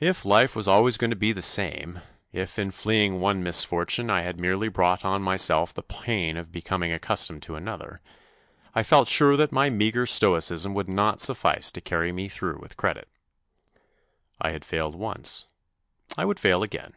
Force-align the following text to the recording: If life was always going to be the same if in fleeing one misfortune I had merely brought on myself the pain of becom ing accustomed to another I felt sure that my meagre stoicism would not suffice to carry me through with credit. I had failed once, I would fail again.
If 0.00 0.24
life 0.24 0.56
was 0.56 0.66
always 0.66 0.96
going 0.96 1.10
to 1.10 1.16
be 1.16 1.30
the 1.30 1.42
same 1.42 2.00
if 2.32 2.58
in 2.58 2.70
fleeing 2.70 3.20
one 3.20 3.42
misfortune 3.42 4.08
I 4.08 4.22
had 4.22 4.40
merely 4.40 4.68
brought 4.70 5.04
on 5.04 5.20
myself 5.20 5.74
the 5.74 5.82
pain 5.82 6.38
of 6.38 6.50
becom 6.50 6.82
ing 6.82 6.92
accustomed 6.94 7.42
to 7.42 7.54
another 7.54 8.00
I 8.74 8.82
felt 8.82 9.06
sure 9.06 9.36
that 9.36 9.52
my 9.52 9.68
meagre 9.68 10.06
stoicism 10.06 10.72
would 10.72 10.88
not 10.88 11.20
suffice 11.20 11.70
to 11.72 11.82
carry 11.82 12.10
me 12.10 12.26
through 12.30 12.58
with 12.62 12.78
credit. 12.78 13.06
I 14.40 14.52
had 14.52 14.64
failed 14.64 14.94
once, 14.94 15.46
I 16.16 16.24
would 16.24 16.40
fail 16.40 16.62
again. 16.62 16.94